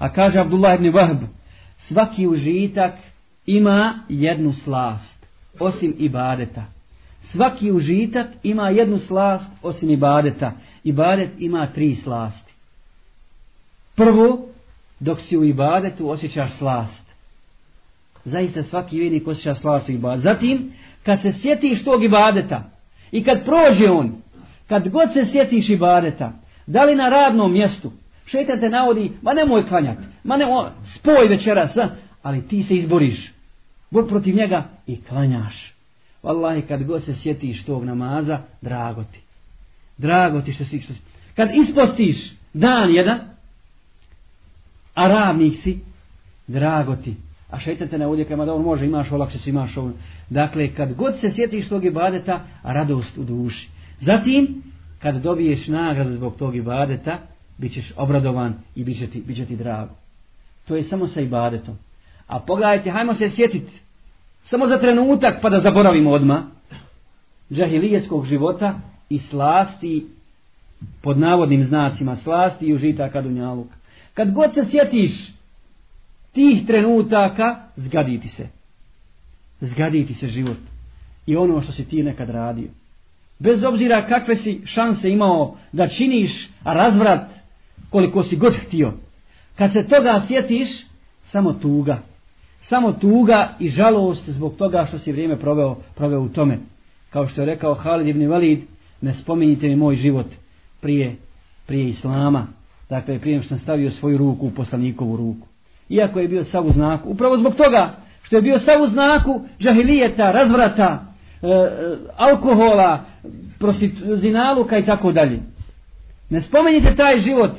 A 0.00 0.08
kaže 0.08 0.40
Abdullah 0.40 0.74
ibn 0.74 0.88
Wahb, 0.96 1.28
svaki 1.78 2.26
užitak 2.26 2.94
ima 3.46 4.04
jednu 4.08 4.52
slast, 4.52 5.26
osim 5.58 5.94
ibadeta. 5.98 6.64
Svaki 7.22 7.70
užitak 7.72 8.26
ima 8.42 8.68
jednu 8.68 8.98
slast, 8.98 9.50
osim 9.62 9.90
ibadeta. 9.90 10.52
Ibadet 10.84 11.30
ima 11.38 11.66
tri 11.74 11.94
slasti. 11.96 12.52
Prvo, 13.94 14.48
dok 15.00 15.20
si 15.20 15.36
u 15.36 15.44
ibadetu 15.44 16.10
osjećaš 16.10 16.52
slast. 16.58 17.04
Zaista 18.24 18.62
svaki 18.62 18.98
vjernik 18.98 19.26
osjeća 19.26 19.54
slast 19.54 19.88
u 19.88 19.92
ibadetu. 19.92 20.20
Zatim, 20.20 20.72
kad 21.02 21.22
se 21.22 21.32
sjetiš 21.32 21.84
tog 21.84 22.04
ibadeta 22.04 22.70
i 23.12 23.24
kad 23.24 23.44
prođe 23.44 23.90
on, 23.90 24.12
kad 24.68 24.88
god 24.88 25.12
se 25.12 25.26
sjetiš 25.26 25.68
ibadeta, 25.68 26.32
da 26.66 26.84
li 26.84 26.94
na 26.94 27.08
radnom 27.08 27.52
mjestu, 27.52 27.92
šetan 28.30 28.60
te 28.60 28.68
navodi, 28.68 29.12
ma 29.22 29.32
nemoj 29.34 29.66
klanjati, 29.68 30.02
ma 30.24 30.36
nemoj, 30.36 30.64
spoj 30.94 31.28
večeras, 31.28 31.76
ali 32.22 32.48
ti 32.48 32.62
se 32.62 32.74
izboriš. 32.74 33.32
Bor 33.90 34.08
protiv 34.08 34.34
njega 34.34 34.64
i 34.86 35.02
klanjaš. 35.02 35.74
Wallahi, 36.22 36.62
kad 36.68 36.84
god 36.84 37.02
se 37.02 37.14
sjetiš 37.14 37.64
tog 37.64 37.84
namaza, 37.84 38.38
drago 38.60 39.04
ti. 39.04 39.20
Drago 39.98 40.40
ti 40.40 40.52
što 40.52 40.64
si, 40.64 40.80
što 40.80 40.94
si. 40.94 41.00
Kad 41.36 41.50
ispostiš 41.54 42.32
dan 42.52 42.94
jedan, 42.94 43.20
a 44.94 45.08
radnik 45.08 45.56
si, 45.56 45.78
drago 46.46 46.96
ti. 46.96 47.14
A 47.50 47.58
šeitan 47.60 47.88
te 47.88 47.98
navodi 47.98 48.24
kama 48.24 48.44
da 48.44 48.54
on 48.54 48.62
može, 48.62 48.84
imaš 48.84 49.12
olakše 49.12 49.38
si, 49.38 49.50
imaš 49.50 49.76
ovo. 49.76 49.92
Dakle, 50.30 50.74
kad 50.74 50.94
god 50.94 51.20
se 51.20 51.30
sjetiš 51.30 51.68
tog 51.68 51.84
ibadeta, 51.84 52.40
radost 52.62 53.18
u 53.18 53.24
duši. 53.24 53.68
Zatim, 54.00 54.62
kad 54.98 55.22
dobiješ 55.22 55.68
nagradu 55.68 56.12
zbog 56.12 56.36
tog 56.36 56.56
ibadeta, 56.56 57.18
bit 57.60 57.72
ćeš 57.72 57.92
obradovan 57.96 58.54
i 58.74 58.84
bit 58.84 58.98
će 58.98 59.06
ti, 59.06 59.22
bit 59.26 59.36
će 59.36 59.46
ti 59.46 59.56
drago. 59.56 59.94
To 60.68 60.76
je 60.76 60.84
samo 60.84 61.06
sa 61.06 61.20
ibadetom. 61.20 61.74
A 62.26 62.40
pogledajte, 62.40 62.90
hajmo 62.90 63.14
se 63.14 63.30
sjetiti, 63.30 63.72
samo 64.42 64.66
za 64.66 64.78
trenutak 64.78 65.42
pa 65.42 65.48
da 65.48 65.60
zaboravimo 65.60 66.10
odma 66.10 66.46
džahilijetskog 67.52 68.26
života 68.26 68.80
i 69.08 69.18
slasti 69.18 70.06
pod 71.02 71.18
navodnim 71.18 71.64
znacima 71.64 72.16
slasti 72.16 72.66
i 72.66 72.74
užitaka 72.74 73.22
dunjaluka. 73.22 73.74
Kad 74.14 74.32
god 74.32 74.54
se 74.54 74.64
sjetiš 74.64 75.32
tih 76.32 76.66
trenutaka, 76.66 77.62
zgaditi 77.76 78.28
se. 78.28 78.48
Zgaditi 79.60 80.14
se 80.14 80.28
život. 80.28 80.58
I 81.26 81.36
ono 81.36 81.60
što 81.60 81.72
si 81.72 81.84
ti 81.84 82.02
nekad 82.02 82.30
radio. 82.30 82.68
Bez 83.38 83.64
obzira 83.64 84.06
kakve 84.06 84.36
si 84.36 84.60
šanse 84.64 85.10
imao 85.10 85.56
da 85.72 85.88
činiš 85.88 86.48
razvrat 86.64 87.39
koliko 87.90 88.22
si 88.22 88.36
god 88.36 88.54
htio. 88.54 88.92
Kad 89.56 89.72
se 89.72 89.88
toga 89.88 90.22
sjetiš, 90.26 90.86
samo 91.24 91.52
tuga. 91.52 91.98
Samo 92.60 92.92
tuga 92.92 93.56
i 93.58 93.68
žalost 93.68 94.28
zbog 94.28 94.56
toga 94.56 94.84
što 94.88 94.98
si 94.98 95.12
vrijeme 95.12 95.36
proveo, 95.36 95.76
proveo 95.94 96.20
u 96.20 96.28
tome. 96.28 96.58
Kao 97.10 97.26
što 97.26 97.42
je 97.42 97.46
rekao 97.46 97.74
Halid 97.74 98.08
ibn 98.08 98.26
Valid, 98.26 98.60
ne 99.00 99.14
spominjite 99.14 99.68
mi 99.68 99.76
moj 99.76 99.94
život 99.94 100.26
prije, 100.80 101.16
prije 101.66 101.88
Islama. 101.88 102.46
Dakle, 102.88 103.18
prije 103.18 103.42
sam 103.42 103.58
stavio 103.58 103.90
svoju 103.90 104.18
ruku 104.18 104.46
u 104.46 104.50
poslanikovu 104.50 105.16
ruku. 105.16 105.46
Iako 105.88 106.20
je 106.20 106.28
bio 106.28 106.44
sav 106.44 106.66
u 106.66 106.70
znaku. 106.70 107.10
Upravo 107.10 107.36
zbog 107.36 107.54
toga 107.54 107.96
što 108.22 108.36
je 108.36 108.42
bio 108.42 108.58
sav 108.58 108.82
u 108.82 108.86
znaku 108.86 109.40
žahilijeta, 109.58 110.32
razvrata, 110.32 111.04
e, 111.42 111.46
e 111.46 111.96
alkohola, 112.16 113.04
zinaluka 114.16 114.78
i 114.78 114.86
tako 114.86 115.12
dalje. 115.12 115.40
Ne 116.30 116.40
spomenite 116.40 116.94
taj 116.96 117.18
život. 117.18 117.52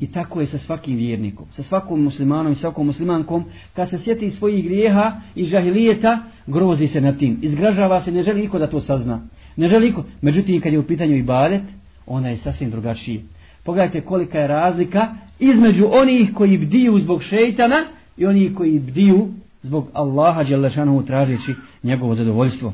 I 0.00 0.06
tako 0.06 0.40
je 0.40 0.46
sa 0.46 0.58
svakim 0.58 0.96
vjernikom, 0.96 1.46
sa 1.50 1.62
svakom 1.62 2.02
muslimanom 2.02 2.52
i 2.52 2.56
svakom 2.56 2.86
muslimankom, 2.86 3.44
kad 3.74 3.90
se 3.90 3.98
sjeti 3.98 4.30
svojih 4.30 4.64
grijeha 4.64 5.20
i 5.34 5.44
žahilijeta, 5.44 6.18
grozi 6.46 6.86
se 6.86 7.00
nad 7.00 7.18
tim. 7.18 7.38
Izgražava 7.42 8.00
se, 8.00 8.12
ne 8.12 8.22
želi 8.22 8.40
niko 8.40 8.58
da 8.58 8.66
to 8.66 8.80
sazna. 8.80 9.20
Ne 9.56 9.68
želi 9.68 9.86
niko. 9.86 10.04
Međutim, 10.20 10.60
kad 10.60 10.72
je 10.72 10.78
u 10.78 10.86
pitanju 10.86 11.16
ibadet, 11.16 11.62
ona 12.06 12.28
je 12.28 12.38
sasvim 12.38 12.70
drugačija. 12.70 13.20
Pogledajte 13.64 14.00
kolika 14.00 14.38
je 14.38 14.46
razlika 14.46 15.08
između 15.38 15.86
onih 15.92 16.30
koji 16.34 16.58
bdiju 16.58 16.98
zbog 16.98 17.22
šeitana 17.22 17.76
i 18.16 18.26
onih 18.26 18.54
koji 18.54 18.78
bdiju 18.78 19.28
zbog 19.62 19.88
Allaha 19.92 20.44
Đelešanovu 20.44 21.02
tražeći 21.02 21.54
njegovo 21.82 22.14
zadovoljstvo. 22.14 22.72